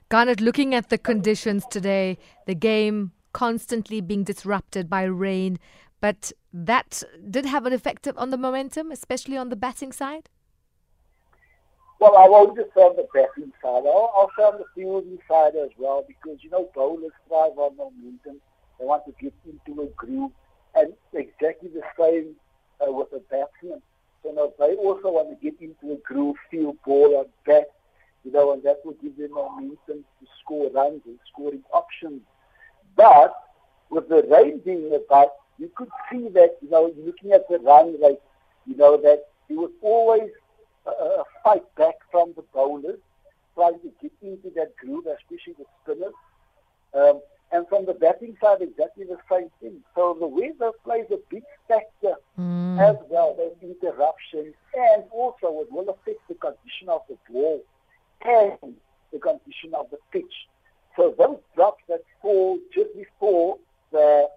Garnett, 0.09 0.41
looking 0.41 0.73
at 0.73 0.89
the 0.89 0.97
conditions 0.97 1.65
today, 1.69 2.17
the 2.45 2.55
game 2.55 3.11
constantly 3.33 4.01
being 4.01 4.23
disrupted 4.23 4.89
by 4.89 5.03
rain, 5.03 5.59
but 6.01 6.31
that 6.53 7.03
did 7.29 7.45
have 7.45 7.65
an 7.65 7.73
effect 7.73 8.07
on 8.15 8.29
the 8.29 8.37
momentum, 8.37 8.91
especially 8.91 9.37
on 9.37 9.49
the 9.49 9.55
batting 9.55 9.91
side? 9.91 10.29
Well, 11.99 12.15
I 12.15 12.27
won't 12.29 12.55
just 12.55 12.75
on 12.75 12.95
the 12.95 13.07
batting 13.13 13.51
side. 13.61 13.83
I'll, 13.85 14.29
say 14.37 14.43
on 14.43 14.59
the 14.59 14.65
fielding 14.75 15.17
side 15.27 15.55
as 15.55 15.69
well 15.77 16.05
because, 16.07 16.37
you 16.43 16.49
know, 16.51 16.69
bowlers 16.75 17.11
thrive 17.27 17.57
on 17.57 17.75
momentum. 17.75 18.39
They 18.79 18.85
want 18.85 19.03
to 19.05 19.13
get 19.19 19.33
into 19.45 19.81
a 19.81 19.87
groove. 19.95 20.31
And 20.75 20.93
exactly 21.13 21.69
the 21.69 21.81
same 21.99 22.35
uh, 22.85 22.91
with 22.91 23.09
the 23.09 23.19
batsman. 23.31 23.81
So, 24.21 24.29
you 24.29 24.35
know, 24.35 24.53
they 24.59 24.75
also 24.75 25.09
want 25.09 25.29
to 25.29 25.43
get 25.43 25.59
into 25.59 25.93
a 25.93 25.97
groove, 25.97 26.35
feel 26.51 26.75
ball 26.85 27.17
on 27.17 27.25
bat, 27.47 27.71
you 28.23 28.31
know, 28.31 28.53
and 28.53 28.61
that 28.63 28.81
will 28.85 28.95
give 29.01 29.17
them 29.17 29.33
momentum 29.33 30.05
to 30.19 30.27
score 30.43 30.69
runs 30.69 31.01
and 31.05 31.17
scoring 31.31 31.63
options. 31.73 32.21
But 32.95 33.33
with 33.89 34.07
the 34.09 34.27
rain 34.29 34.61
being 34.63 34.93
about, 34.93 35.29
you 35.57 35.71
could 35.75 35.89
see 36.11 36.27
that, 36.29 36.57
you 36.61 36.69
know, 36.69 36.93
looking 36.97 37.31
at 37.31 37.47
the 37.49 37.57
run 37.59 37.99
rate, 38.01 38.19
you 38.67 38.75
know, 38.75 38.97
that 38.97 39.29
it 39.49 39.55
was 39.55 39.71
always 39.81 40.29
a 40.87 41.23
fight 41.43 41.63
back 41.75 41.95
from 42.11 42.33
the 42.35 42.43
bowlers, 42.53 42.99
trying 43.55 43.79
to 43.79 43.91
get 44.01 44.11
into 44.21 44.49
that 44.55 44.75
groove, 44.77 45.05
especially 45.07 45.55
the 45.57 45.65
spinners. 45.83 46.13
Um, 46.93 47.21
and 47.51 47.67
from 47.69 47.85
the 47.85 47.93
batting 47.93 48.35
side, 48.41 48.61
exactly 48.61 49.05
the 49.05 49.17
same 49.31 49.49
thing. 49.61 49.81
So 49.95 50.17
the 50.19 50.27
weather 50.27 50.71
plays 50.83 51.05
a 51.11 51.17
big 51.29 51.43
factor 51.67 52.15
mm. 52.37 52.79
as 52.79 52.97
well 53.09 53.37
as 53.39 53.51
interruptions, 53.61 54.53
and 54.75 55.03
also 55.11 55.61
it 55.61 55.71
will 55.71 55.89
affect 55.89 56.27
the 56.27 56.35
condition 56.35 56.89
of 56.89 57.01
the 57.07 57.17
ball 57.31 57.61
and 58.25 58.75
the 59.13 59.19
condition 59.19 59.73
of 59.73 59.89
the 59.91 59.97
pitch. 60.11 60.33
So 60.97 61.13
those 61.17 61.39
drops 61.55 61.83
that 61.87 62.01
fall 62.21 62.59
just 62.73 62.93
before 62.95 63.57
the 63.91 64.29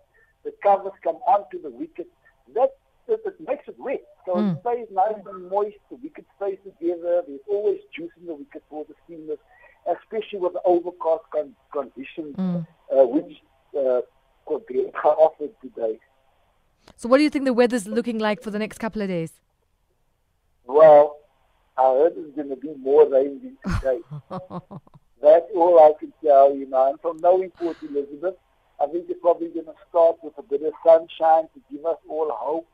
the 0.44 0.54
covers 0.62 0.92
come 1.02 1.16
onto 1.26 1.60
the 1.60 1.70
wicket, 1.70 2.08
that 2.54 2.74
it, 3.10 3.20
it 3.24 3.40
makes 3.46 3.66
it 3.68 3.76
wet. 3.78 4.02
So 4.26 4.34
mm. 4.34 4.54
it 4.54 4.60
stays 4.60 4.86
nice 4.92 5.22
and 5.26 5.50
moist. 5.50 5.76
The 5.90 5.96
wicket 5.96 6.26
stays 6.36 6.58
together. 6.64 7.22
There's 7.26 7.40
always 7.48 7.80
juice 7.94 8.10
in 8.20 8.26
the 8.26 8.34
wicket 8.34 8.62
for 8.68 8.84
the 8.84 8.94
seamers, 9.08 9.38
especially 9.86 10.38
with 10.38 10.54
the 10.54 10.62
overcast 10.64 11.24
con- 11.32 11.56
conditions, 11.72 12.36
mm. 12.36 12.66
uh, 12.92 13.06
which 13.06 13.36
uh, 13.76 14.00
offered 14.46 15.50
today. 15.62 15.98
So, 16.96 17.08
what 17.08 17.18
do 17.18 17.24
you 17.24 17.30
think 17.30 17.44
the 17.44 17.52
weather's 17.52 17.86
looking 17.86 18.18
like 18.18 18.42
for 18.42 18.50
the 18.50 18.58
next 18.58 18.78
couple 18.78 19.02
of 19.02 19.08
days? 19.08 19.32
Well, 20.64 21.18
I 21.76 21.82
heard 21.82 22.14
it's 22.16 22.36
going 22.36 22.48
to 22.48 22.56
be 22.56 22.74
more 22.78 23.08
rain 23.08 23.40
than 23.64 23.74
today. 23.74 24.00
That's 25.22 25.46
all 25.54 25.78
I 25.78 25.92
can 25.98 26.12
tell 26.24 26.54
you, 26.54 26.68
man. 26.68 26.94
From 27.02 27.18
knowing 27.18 27.50
Port 27.50 27.76
Elizabeth, 27.82 28.36
I 28.80 28.86
think 28.86 29.06
it's 29.08 29.20
probably 29.20 29.48
going 29.48 29.66
to 29.66 29.74
start 29.88 30.16
with 30.22 30.32
a 30.38 30.42
bit 30.42 30.62
of 30.62 30.72
sunshine 30.84 31.44
to 31.54 31.60
give 31.70 31.84
us 31.84 31.98
all 32.08 32.30
hope 32.32 32.66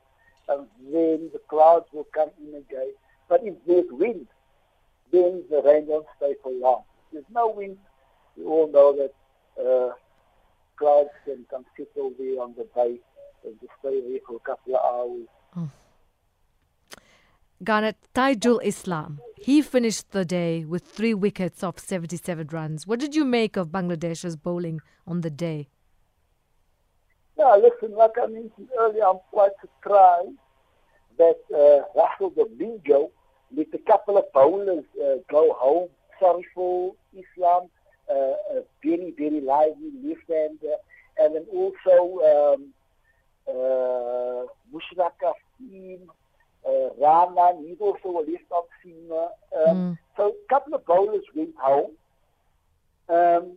and 0.48 0.66
then 0.92 1.30
the 1.32 1.40
clouds 1.48 1.86
will 1.92 2.06
come 2.14 2.30
in 2.40 2.54
again. 2.54 2.92
But 3.28 3.40
if 3.44 3.54
there's 3.66 3.90
wind, 3.90 4.26
then 5.12 5.44
the 5.50 5.62
rain 5.62 5.86
won't 5.86 6.06
stay 6.16 6.34
for 6.42 6.52
long. 6.52 6.82
If 7.06 7.12
there's 7.12 7.34
no 7.34 7.50
wind, 7.50 7.78
we 8.36 8.44
all 8.44 8.70
know 8.70 8.96
that 8.96 9.14
uh, 9.60 9.94
clouds 10.76 11.10
can 11.24 11.44
come 11.50 11.64
settle 11.76 12.12
there 12.18 12.40
on 12.42 12.54
the 12.56 12.66
bay 12.74 12.98
and 13.44 13.60
just 13.60 13.72
stay 13.80 14.00
there 14.00 14.20
for 14.26 14.36
a 14.36 14.40
couple 14.40 14.76
of 14.76 14.82
hours. 14.84 15.26
Mm. 15.56 15.70
Garnett 17.64 17.96
Taijul 18.14 18.60
Islam, 18.62 19.18
he 19.38 19.62
finished 19.62 20.10
the 20.10 20.26
day 20.26 20.64
with 20.64 20.84
three 20.84 21.14
wickets 21.14 21.64
of 21.64 21.78
77 21.78 22.48
runs. 22.52 22.86
What 22.86 23.00
did 23.00 23.14
you 23.14 23.24
make 23.24 23.56
of 23.56 23.68
Bangladesh's 23.68 24.36
bowling 24.36 24.80
on 25.06 25.22
the 25.22 25.30
day? 25.30 25.68
Yeah, 27.38 27.56
listen, 27.56 27.96
like 27.96 28.12
I 28.22 28.26
mentioned 28.26 28.68
earlier, 28.78 29.04
I'm 29.04 29.20
quite 29.30 29.52
surprised 29.60 30.38
that 31.18 31.38
uh, 31.54 31.84
Russell 31.98 32.30
Domingo 32.30 33.10
let 33.54 33.66
a 33.74 33.78
couple 33.78 34.16
of 34.16 34.24
bowlers 34.32 34.84
uh, 35.02 35.16
go 35.30 35.52
home. 35.58 35.88
Shoriful 36.18 36.96
Islam, 37.12 37.68
uh, 38.10 38.58
a 38.58 38.62
very, 38.82 39.14
very 39.18 39.40
lively 39.40 39.92
left-hander. 40.02 40.76
And 41.18 41.34
then 41.34 41.46
also 41.52 42.54
um, 42.54 42.72
uh, 43.48 44.46
Mushraq 44.72 45.12
Asim, 45.22 46.00
uh, 46.66 46.94
Rahman, 46.98 47.66
he's 47.66 47.80
also 47.80 48.18
a 48.18 48.24
left-arm 48.30 48.64
seamer. 48.84 49.28
Um, 49.56 49.76
mm. 49.76 49.98
So 50.16 50.28
a 50.28 50.48
couple 50.48 50.74
of 50.74 50.86
bowlers 50.86 51.24
went 51.34 51.54
home. 51.58 51.92
Um, 53.08 53.52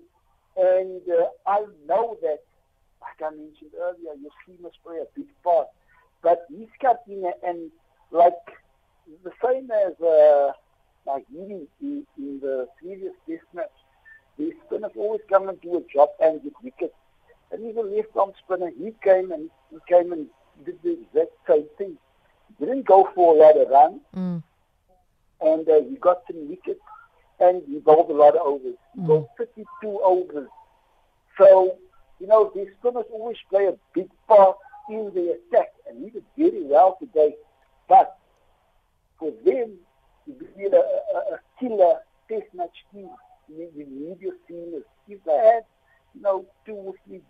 and 0.57 1.01
uh, 1.09 1.27
I 1.47 1.65
know 1.87 2.17
that 2.21 2.39
I 3.21 3.29
mentioned 3.31 3.71
earlier, 3.79 4.13
your 4.21 4.31
team 4.45 4.57
must 4.61 4.81
play 4.83 4.97
a 4.97 5.05
big 5.15 5.27
part. 5.43 5.67
But 6.21 6.45
he's 6.49 6.67
got 6.81 6.97
in 7.07 7.23
and 7.45 7.71
like 8.11 8.33
the 9.23 9.31
same 9.43 9.69
as 9.71 9.99
uh, 10.01 10.51
like 11.05 11.25
in, 11.33 11.67
in, 11.81 12.05
in 12.17 12.39
the 12.41 12.67
previous 12.79 13.13
test 13.27 13.43
match, 13.53 13.71
the 14.37 14.53
spinners 14.65 14.91
always 14.95 15.21
come 15.29 15.49
and 15.49 15.59
do 15.61 15.77
a 15.77 15.93
job 15.93 16.09
and 16.19 16.43
get 16.43 16.53
wickets. 16.63 16.93
And 17.51 17.65
he's 17.65 17.75
a 17.75 17.81
left 17.81 18.15
arm 18.15 18.31
spinner. 18.43 18.71
He 18.77 18.93
came 19.03 19.31
and 19.31 19.49
he 19.71 19.77
came 19.87 20.11
and 20.11 20.27
did 20.65 20.79
the 20.83 20.93
exact 21.01 21.31
same 21.47 21.65
thing. 21.77 21.97
He 22.57 22.65
didn't 22.65 22.85
go 22.85 23.09
for 23.15 23.35
a 23.35 23.39
lot 23.39 23.57
of 23.57 23.69
runs. 23.69 24.01
Mm. 24.15 24.43
And 25.41 25.69
uh, 25.69 25.81
he 25.89 25.95
got 25.95 26.23
some 26.27 26.49
wickets 26.49 26.81
and 27.39 27.63
he 27.67 27.79
bowled 27.79 28.09
a 28.11 28.13
lot 28.13 28.35
of 28.35 28.45
overs. 28.45 28.75
He 28.93 29.01
mm. 29.01 29.07
bowled 29.07 29.27
52 29.37 29.65
overs. 30.03 30.49
So 31.37 31.77
you 32.19 32.27
know, 32.27 32.51
these 32.55 32.67
spinners 32.79 33.05
always 33.11 33.37
play 33.49 33.65
a 33.67 33.75
big 33.93 34.09
part 34.27 34.57
in 34.89 35.11
the 35.13 35.37
attack, 35.37 35.69
and 35.87 36.03
he 36.03 36.09
did 36.09 36.23
very 36.37 36.63
well 36.63 36.97
today. 36.99 37.35
But 37.87 38.17
for 39.17 39.31
them 39.45 39.77
to 40.25 40.31
be 40.57 40.65
a, 40.65 40.75
a, 40.75 41.35
a 41.35 41.39
killer 41.59 41.99
test 42.29 42.53
match 42.53 42.85
team, 42.93 43.09
you, 43.47 43.69
you 43.75 43.85
need 43.85 44.19
your 44.19 44.33
seamers. 44.49 44.83
If 45.07 45.23
they 45.23 45.37
had, 45.37 45.63
you 46.13 46.21
know, 46.21 46.45
two 46.65 46.73
or 46.73 46.93
three, 47.07 47.21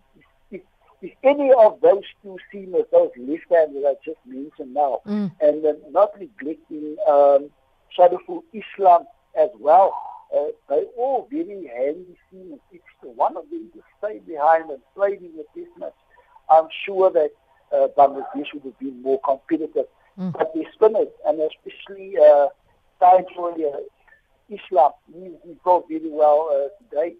if, 0.50 0.62
if 1.00 1.12
any 1.22 1.52
of 1.52 1.80
those 1.80 2.02
two 2.22 2.38
seamers, 2.52 2.84
those 2.90 3.10
left-handers 3.16 3.84
I 3.86 3.94
just 4.04 4.18
mentioned 4.26 4.74
now, 4.74 5.00
mm. 5.06 5.30
and 5.40 5.64
then 5.64 5.78
not 5.90 6.18
neglecting 6.18 6.96
um, 7.08 7.50
Shaduful 7.96 8.42
Islam 8.52 9.04
as 9.38 9.50
well, 9.58 9.94
uh, 10.36 10.46
they 10.68 10.84
all 10.96 11.28
very 11.30 11.70
handy 11.74 12.16
seamers. 12.32 12.60
If 12.72 12.80
one 13.02 13.36
of 13.36 13.48
them 13.50 13.70
to 13.74 13.82
stay 13.98 14.20
behind 14.20 14.70
and 14.70 14.80
play 14.94 15.18
in 15.20 15.32
the 15.36 15.44
test 15.54 15.76
match, 15.78 15.94
I'm 16.48 16.68
sure 16.84 17.10
that 17.10 17.30
uh, 17.72 17.88
Bangladesh 17.96 18.52
would 18.54 18.64
have 18.64 18.78
been 18.78 19.02
more 19.02 19.20
competitive. 19.20 19.86
Mm. 20.18 20.32
But 20.32 20.52
the 20.54 20.64
spinners, 20.74 21.08
and 21.26 21.40
especially 21.40 22.16
uh, 22.18 22.48
uh, 23.00 23.18
Islam, 24.48 24.92
he, 25.12 25.30
he 25.44 25.54
brought 25.62 25.88
very 25.88 26.10
well 26.10 26.50
uh, 26.52 26.84
today, 26.84 27.14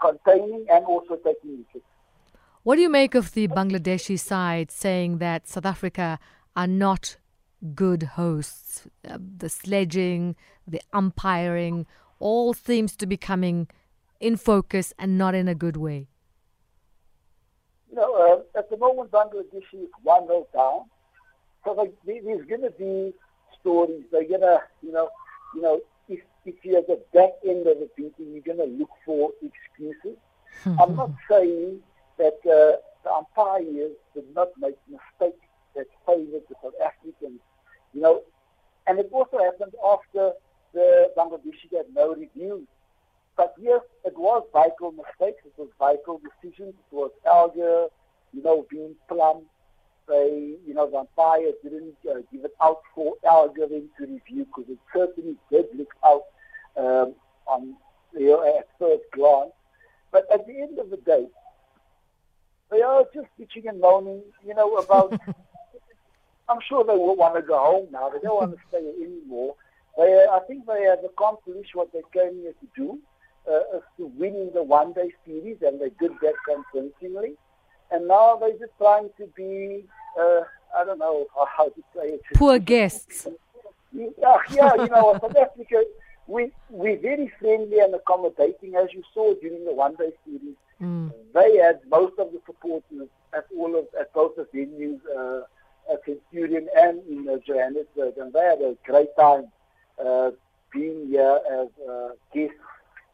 containing 0.00 0.66
and 0.70 0.84
also 0.84 1.16
taking 1.16 1.58
wickets. 1.58 1.84
What 2.62 2.76
do 2.76 2.82
you 2.82 2.90
make 2.90 3.14
of 3.14 3.32
the 3.32 3.46
Bangladeshi 3.48 4.18
side 4.18 4.70
saying 4.70 5.18
that 5.18 5.48
South 5.48 5.66
Africa 5.66 6.18
are 6.56 6.66
not 6.66 7.16
good 7.74 8.02
hosts? 8.02 8.88
Uh, 9.08 9.18
the 9.38 9.48
sledging, 9.48 10.34
the 10.66 10.80
umpiring, 10.92 11.86
all 12.18 12.54
seems 12.54 12.96
to 12.96 13.06
be 13.06 13.16
coming 13.16 13.68
in 14.20 14.36
focus 14.36 14.92
and 14.98 15.18
not 15.18 15.34
in 15.34 15.48
a 15.48 15.54
good 15.54 15.76
way? 15.76 16.08
You 17.90 17.96
know, 17.96 18.14
uh, 18.14 18.58
at 18.58 18.70
the 18.70 18.76
moment, 18.76 19.10
Bangladesh 19.10 19.72
is 19.72 19.88
1 20.02 20.26
0 20.26 20.46
down. 20.54 20.84
So 21.64 21.72
like, 21.72 21.92
there's 22.04 22.46
going 22.46 22.62
to 22.62 22.70
be 22.70 23.12
stories. 23.60 24.04
They're 24.10 24.28
going 24.28 24.40
to, 24.40 24.60
you 24.82 24.92
know, 24.92 25.08
you 25.54 25.62
know, 25.62 25.80
if, 26.08 26.20
if 26.44 26.54
you're 26.62 26.78
at 26.78 26.86
the 26.86 27.00
back 27.12 27.30
end 27.44 27.66
of 27.66 27.78
the 27.78 27.88
beating, 27.96 28.32
you're 28.32 28.54
going 28.54 28.58
to 28.58 28.76
look 28.76 28.90
for 29.04 29.30
excuses. 29.42 30.18
I'm 30.80 30.96
not 30.96 31.10
saying 31.30 31.80
that 32.18 32.38
uh, 32.44 32.80
the 33.04 33.12
umpires 33.12 33.92
did 34.14 34.34
not 34.34 34.48
make 34.58 34.76
mistakes 34.88 35.44
that 35.74 35.86
favored 36.06 36.42
the 36.48 36.54
South 36.62 36.72
Africans. 36.84 37.40
You 37.92 38.00
know, 38.00 38.22
and 38.86 38.98
it 38.98 39.08
also 39.12 39.38
happened 39.38 39.74
after 39.84 40.32
the 40.72 41.10
Bangladeshi 41.16 41.76
had 41.76 41.86
no 41.94 42.14
reviews. 42.14 42.66
But 43.36 43.54
yes, 43.58 43.82
it 44.04 44.16
was 44.16 44.44
vital 44.52 44.92
mistakes. 44.92 45.42
It 45.44 45.52
was 45.56 45.68
vital 45.78 46.20
decisions. 46.20 46.74
It 46.90 46.94
was 46.94 47.10
Elgar, 47.26 47.88
you 48.32 48.42
know, 48.42 48.66
being 48.70 48.94
plumb. 49.08 49.42
They, 50.08 50.54
you 50.66 50.72
know, 50.72 50.88
the 50.88 50.98
umpire 50.98 51.52
didn't 51.62 51.96
uh, 52.08 52.20
give 52.32 52.44
it 52.44 52.54
out 52.62 52.80
for 52.94 53.14
Elgar 53.24 53.66
to 53.68 53.88
review 54.00 54.46
because 54.46 54.64
it 54.68 54.78
certainly 54.94 55.36
did 55.50 55.66
look 55.76 55.92
out 56.04 56.22
um, 56.76 57.14
on 57.46 57.76
you 58.14 58.28
know, 58.28 58.58
at 58.58 58.68
first 58.78 59.02
glance. 59.12 59.52
But 60.12 60.26
at 60.32 60.46
the 60.46 60.60
end 60.60 60.78
of 60.78 60.90
the 60.90 60.96
day, 60.98 61.26
they 62.70 62.82
are 62.82 63.04
just 63.14 63.28
bitching 63.38 63.68
and 63.68 63.80
moaning, 63.80 64.22
you 64.46 64.54
know, 64.54 64.76
about. 64.76 65.18
I'm 66.48 66.60
sure 66.68 66.84
they 66.84 66.92
will 66.92 67.16
want 67.16 67.34
to 67.34 67.42
go 67.42 67.58
home 67.58 67.88
now. 67.90 68.08
They 68.08 68.20
don't 68.20 68.36
want 68.36 68.52
to 68.52 68.58
stay 68.68 68.78
anymore. 69.02 69.56
They, 69.96 70.26
I 70.30 70.40
think 70.46 70.66
they 70.66 70.82
have 70.82 71.02
accomplished 71.04 71.74
what 71.74 71.92
they 71.92 72.02
came 72.12 72.40
here 72.40 72.52
to 72.52 72.68
do, 72.76 72.98
uh, 73.50 73.80
to 73.96 74.06
winning 74.18 74.50
the 74.52 74.62
one-day 74.62 75.12
series, 75.24 75.58
and 75.62 75.80
they 75.80 75.90
did 76.00 76.12
that 76.22 76.34
convincingly. 76.46 77.34
And 77.90 78.08
now 78.08 78.36
they're 78.36 78.58
just 78.58 78.76
trying 78.78 79.10
to 79.16 79.26
be, 79.36 79.84
uh, 80.20 80.40
I 80.76 80.84
don't 80.84 80.98
know 80.98 81.26
how 81.34 81.68
to 81.68 81.82
say 81.94 82.08
it. 82.08 82.22
Poor 82.34 82.58
guests. 82.58 83.26
Yeah, 83.92 84.36
yeah 84.50 84.74
you 84.74 84.88
know, 84.88 85.18
South 85.22 85.36
Africa, 85.36 85.84
we, 86.26 86.52
we're 86.68 86.98
very 86.98 87.32
friendly 87.38 87.78
and 87.78 87.94
accommodating, 87.94 88.74
as 88.74 88.88
you 88.92 89.02
saw 89.14 89.34
during 89.34 89.64
the 89.64 89.72
one-day 89.72 90.12
series. 90.24 90.56
Mm. 90.82 91.12
They 91.32 91.56
had 91.56 91.80
most 91.88 92.18
of 92.18 92.32
the 92.32 92.40
supporters 92.44 93.08
at 93.32 93.46
all 93.56 93.78
of 93.78 93.86
at 93.98 94.12
both 94.12 94.36
the 94.36 94.46
venues, 94.54 95.00
uh, 95.16 95.44
at 95.90 96.04
Centurion 96.04 96.68
and 96.76 97.00
in 97.08 97.28
uh, 97.28 97.38
Johannesburg, 97.46 98.18
and 98.18 98.32
they 98.32 98.40
had 98.40 98.60
a 98.60 98.76
great 98.84 99.08
time 99.18 99.46
uh, 100.04 100.30
being 100.72 101.08
here 101.08 101.40
as 101.52 101.68
uh, 101.88 102.08
guests. 102.34 102.56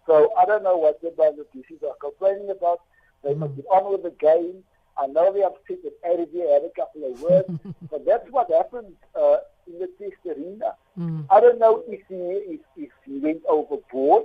So 0.07 0.33
I 0.39 0.45
don't 0.45 0.65
know 0.65 0.77
what 0.77 1.01
the 1.01 1.11
Bangladeshis 1.11 1.83
are 1.85 1.97
complaining 2.01 2.51
about. 2.51 2.81
They 3.23 3.31
mm. 3.31 3.39
must 3.39 3.57
get 3.57 3.67
on 3.67 3.93
with 3.93 4.03
the 4.03 4.11
game. 4.11 4.65
I 4.99 5.07
know 5.07 5.33
they're 5.33 5.47
upset 5.47 5.79
that 5.85 5.95
Arabia 6.05 6.53
had 6.53 6.63
a 6.65 6.71
couple 6.75 7.11
of 7.11 7.21
words, 7.21 7.77
but 7.91 8.05
that's 8.05 8.29
what 8.31 8.51
happened 8.51 8.95
uh, 9.15 9.39
in 9.67 9.79
the 9.79 9.89
test 9.99 10.17
arena. 10.27 10.75
Mm. 10.99 11.27
I 11.31 11.41
don't 11.41 11.59
know 11.59 11.83
if 11.87 12.01
he, 12.09 12.15
if, 12.15 12.61
if 12.77 12.91
he 13.05 13.19
went 13.19 13.43
overboard. 13.49 14.25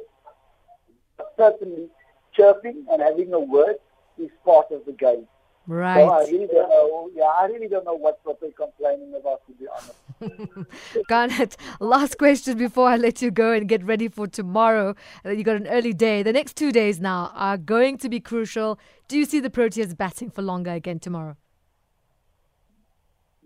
But 1.18 1.34
certainly, 1.38 1.90
chirping 2.34 2.86
and 2.92 3.02
having 3.02 3.34
a 3.34 3.40
word 3.40 3.78
is 4.18 4.30
part 4.46 4.72
of 4.72 4.86
the 4.86 4.92
game. 4.92 5.28
Right. 5.68 5.98
So 5.98 6.10
I 6.10 6.20
really 6.22 6.48
don't 6.48 6.70
know. 6.70 7.10
Yeah, 7.14 7.24
I 7.26 7.46
really 7.48 7.68
don't 7.68 7.84
know 7.84 7.94
what, 7.94 8.22
they're 8.24 8.52
complaining 8.52 9.14
about, 9.20 9.46
to 9.48 9.54
be 9.54 9.68
honest. 9.68 10.70
Garnett, 11.10 11.58
last 11.82 12.18
question 12.18 12.58
before 12.58 12.88
I 12.88 12.96
let 12.96 13.22
you 13.22 13.32
go 13.32 13.52
and 13.52 13.68
get 13.68 13.84
ready 13.84 14.08
for 14.08 14.28
tomorrow. 14.28 14.96
Uh, 15.26 15.32
you 15.32 15.44
got 15.44 15.58
an 15.58 15.68
early 15.68 15.92
day. 15.92 16.24
The 16.24 16.32
next 16.32 16.56
two 16.56 16.72
days 16.72 17.02
now 17.02 17.34
are 17.36 17.58
going 17.58 17.98
to 17.98 18.08
be 18.08 18.22
crucial. 18.22 18.80
Do 19.10 19.18
you 19.18 19.26
see 19.26 19.42
the 19.42 19.50
Proteas 19.50 19.96
batting 19.96 20.30
for 20.30 20.42
longer 20.42 20.72
again 20.72 21.00
tomorrow? 21.00 21.36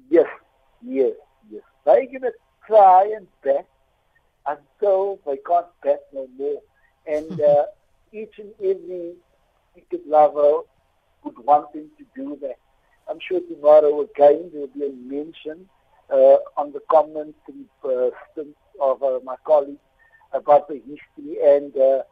Yes, 0.08 0.28
yes, 0.84 1.14
yes. 1.50 1.64
They're 1.86 2.06
going 2.06 2.22
to 2.22 2.34
try 2.68 3.12
and 3.16 3.26
bat 3.44 3.66
until 4.46 5.20
they 5.26 5.38
can't 5.38 5.66
bat 5.84 6.02
no 6.14 6.28
more. 6.38 6.62
And 7.08 7.42
uh, 7.42 7.66
each 8.14 8.38
and 8.38 8.54
every 8.60 9.14
cricket 9.74 10.08
lover 10.08 10.62
would 11.24 11.38
want 11.40 11.72
them 11.74 11.90
to 11.98 12.06
do 12.16 12.38
that. 12.42 12.58
I'm 13.10 13.20
sure 13.20 13.42
tomorrow 13.42 14.02
again 14.02 14.52
there 14.54 14.62
will 14.62 14.68
be 14.68 14.86
a 14.86 14.92
mention 14.92 15.68
uh, 16.12 16.38
on 16.58 16.72
the 16.74 16.82
commentary 16.90 17.66
uh, 17.84 18.10
of 18.82 19.04
uh, 19.04 19.20
my 19.24 19.36
colleague 19.46 19.78
about 20.34 20.68
the 20.68 20.76
history 20.76 21.38
and 21.44 21.76
uh, 21.78 22.04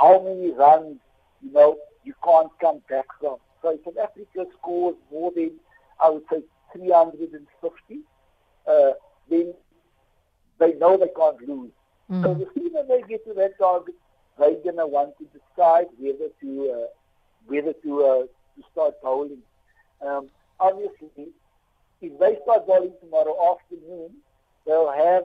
how 0.00 0.22
many 0.22 0.50
runs, 0.52 0.98
you 1.42 1.52
know, 1.52 1.76
you 2.04 2.14
can't 2.24 2.50
come 2.60 2.80
back 2.88 3.06
from. 3.20 3.36
So 3.62 3.70
if 3.70 3.84
South 3.84 3.98
Africa 4.02 4.50
scores 4.58 4.96
more 5.10 5.30
than, 5.34 5.52
I 6.02 6.10
would 6.10 6.24
say, 6.30 6.42
350, 6.72 8.00
uh, 8.66 8.90
then 9.30 9.54
they 10.58 10.72
know 10.74 10.96
they 10.96 11.10
can't 11.16 11.48
lose. 11.48 11.70
Mm. 12.10 12.22
So 12.22 12.34
the 12.34 12.46
sooner 12.54 12.82
they 12.88 13.02
get 13.08 13.24
to 13.26 13.34
that 13.34 13.58
target, 13.58 13.94
they're 14.38 14.54
going 14.62 14.76
to 14.76 14.86
want 14.86 15.14
to 15.18 15.24
decide 15.26 15.86
whether 15.98 16.28
to 16.40 16.70
uh, 16.70 16.86
whether 17.46 17.72
to 17.72 18.04
uh, 18.04 18.26
to 18.56 18.62
start 18.72 18.94
bowling. 19.02 19.42
Um, 20.04 20.28
obviously, 20.58 21.28
if 22.00 22.18
they 22.18 22.38
start 22.42 22.66
bowling 22.66 22.92
tomorrow 23.00 23.54
afternoon, 23.54 24.10
they'll 24.66 24.92
have 24.92 25.24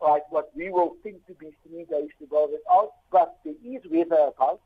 like 0.00 0.30
what 0.30 0.50
we 0.54 0.70
will 0.70 0.96
think 1.02 1.26
to 1.26 1.34
be 1.34 1.50
three 1.66 1.84
days 1.84 2.10
to 2.20 2.26
bowl 2.26 2.48
it 2.52 2.62
out, 2.70 2.92
but 3.10 3.38
there 3.44 3.54
is 3.64 3.82
weather 3.90 4.30
about. 4.36 4.60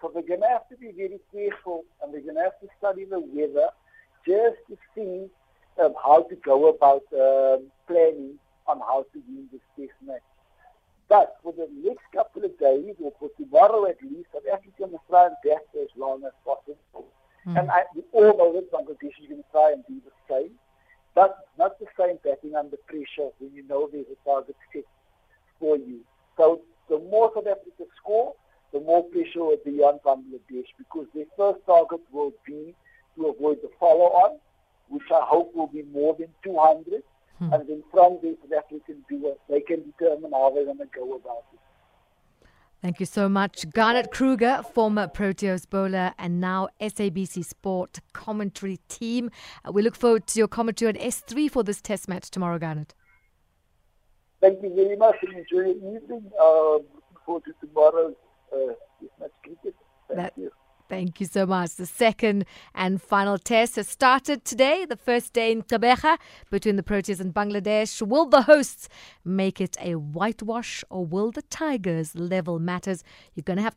So 0.00 0.10
they're 0.12 0.22
going 0.22 0.42
to 0.42 0.48
have 0.48 0.68
to 0.68 0.76
be 0.76 0.92
very 0.92 1.20
careful 1.32 1.84
and 2.02 2.12
they're 2.12 2.20
going 2.20 2.34
to 2.34 2.42
have 2.42 2.60
to 2.60 2.68
study 2.78 3.04
the 3.06 3.20
weather 3.20 3.68
just 4.26 4.56
to 4.68 4.76
see 4.94 5.30
um, 5.82 5.94
how 6.02 6.22
to 6.22 6.34
go 6.36 6.68
about 6.68 7.02
um, 7.12 7.66
planning 7.86 8.38
on 8.66 8.80
how 8.80 9.06
to 9.12 9.22
win 9.28 9.48
this 9.52 9.60
test 9.76 9.96
match. 10.06 10.20
But 11.08 11.36
for 11.42 11.52
the 11.52 11.68
next 11.82 12.04
couple 12.12 12.44
of 12.44 12.58
days, 12.58 12.94
or 13.02 13.12
for 13.18 13.28
tomorrow 13.36 13.86
at 13.86 14.02
least, 14.02 14.28
South 14.32 14.42
Africa 14.50 14.90
must 14.90 15.06
try 15.08 15.26
and 15.26 15.36
bat 15.44 15.66
as 15.80 15.88
long 15.96 16.24
as 16.24 16.32
possible. 16.44 16.63
We 18.24 18.30
all 18.30 18.54
that 18.54 18.72
Bangladesh 18.72 19.20
is 19.20 19.28
going 19.28 19.42
to 19.42 19.50
try 19.52 19.72
and 19.72 19.84
do 19.86 20.00
the 20.00 20.34
same. 20.34 20.52
But 21.14 21.36
not 21.58 21.78
the 21.78 21.86
same 21.98 22.18
batting 22.24 22.56
under 22.56 22.78
pressure 22.88 23.28
when 23.38 23.52
you 23.52 23.62
know 23.68 23.88
there's 23.92 24.06
a 24.10 24.28
target 24.28 24.56
set 24.72 24.84
for 25.60 25.76
you. 25.76 26.00
So 26.38 26.62
the 26.88 26.98
more 26.98 27.30
South 27.34 27.46
Africa 27.46 27.84
score, 28.00 28.34
the 28.72 28.80
more 28.80 29.04
pressure 29.04 29.44
will 29.44 29.60
be 29.62 29.78
on 29.80 30.00
Bangladesh 30.04 30.66
because 30.78 31.06
their 31.14 31.26
first 31.36 31.60
target 31.66 32.00
will 32.12 32.32
be 32.46 32.74
to 33.16 33.26
avoid 33.26 33.58
the 33.62 33.70
follow-on, 33.78 34.38
which 34.88 35.04
I 35.12 35.20
hope 35.22 35.54
will 35.54 35.68
be 35.68 35.82
more 35.92 36.16
than 36.18 36.28
200. 36.42 37.02
Hmm. 37.38 37.52
And 37.52 37.68
then 37.68 37.82
from 37.92 38.18
there, 38.22 38.34
South 38.42 38.64
African 38.64 39.04
do 39.08 39.28
it, 39.28 39.40
they 39.50 39.60
can 39.60 39.84
determine 39.84 40.32
how 40.32 40.50
they're 40.54 40.64
going 40.64 40.78
to 40.78 40.86
go 40.86 41.14
about 41.14 41.44
it. 41.52 41.60
Thank 42.84 43.00
you 43.00 43.06
so 43.06 43.30
much. 43.30 43.64
Garnett 43.70 44.10
Kruger, 44.10 44.62
former 44.74 45.08
Proteas 45.08 45.64
bowler 45.66 46.12
and 46.18 46.38
now 46.38 46.68
SABC 46.82 47.42
Sport 47.42 48.00
commentary 48.12 48.78
team. 48.90 49.30
Uh, 49.64 49.72
we 49.72 49.80
look 49.80 49.96
forward 49.96 50.26
to 50.26 50.38
your 50.38 50.48
commentary 50.48 50.90
on 50.90 50.94
S3 50.96 51.50
for 51.50 51.62
this 51.62 51.80
test 51.80 52.08
match 52.08 52.30
tomorrow, 52.30 52.58
Garnett. 52.58 52.92
Thank 54.42 54.62
you 54.62 54.74
very 54.74 54.96
much 54.96 55.16
enjoy 55.22 55.44
your 55.50 55.66
evening. 55.68 56.30
Uh, 56.38 56.72
looking 56.72 57.16
forward 57.24 57.44
to 57.46 57.54
tomorrow's 57.66 58.16
uh, 58.52 58.74
match 59.18 59.30
cricket. 59.42 59.74
Thank 60.08 60.20
that, 60.20 60.34
you. 60.36 60.52
Thank 60.88 61.18
you 61.18 61.26
so 61.26 61.46
much. 61.46 61.76
The 61.76 61.86
second 61.86 62.44
and 62.74 63.00
final 63.00 63.38
test 63.38 63.76
has 63.76 63.88
started 63.88 64.44
today, 64.44 64.84
the 64.84 64.96
first 64.96 65.32
day 65.32 65.50
in 65.50 65.62
Gqeberha 65.62 66.18
between 66.50 66.76
the 66.76 66.82
Proteas 66.82 67.20
and 67.20 67.32
Bangladesh. 67.32 68.06
Will 68.06 68.26
the 68.26 68.42
hosts 68.42 68.88
make 69.24 69.62
it 69.62 69.78
a 69.80 69.94
whitewash 69.94 70.84
or 70.90 71.06
will 71.06 71.30
the 71.30 71.42
Tigers 71.42 72.14
level 72.14 72.58
matters? 72.58 73.02
You're 73.34 73.44
going 73.44 73.56
to 73.56 73.62
have 73.62 73.76